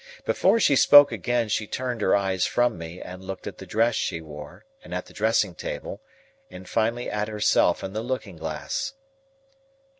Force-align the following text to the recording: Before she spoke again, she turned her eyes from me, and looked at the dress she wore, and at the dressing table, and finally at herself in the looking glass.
Before 0.25 0.59
she 0.59 0.75
spoke 0.75 1.11
again, 1.11 1.47
she 1.47 1.67
turned 1.67 2.01
her 2.01 2.15
eyes 2.15 2.47
from 2.47 2.75
me, 2.75 2.99
and 2.99 3.23
looked 3.23 3.45
at 3.45 3.59
the 3.59 3.67
dress 3.67 3.93
she 3.93 4.19
wore, 4.19 4.65
and 4.83 4.95
at 4.95 5.05
the 5.05 5.13
dressing 5.13 5.53
table, 5.53 6.01
and 6.49 6.67
finally 6.67 7.07
at 7.07 7.27
herself 7.27 7.83
in 7.83 7.93
the 7.93 8.01
looking 8.01 8.37
glass. 8.37 8.93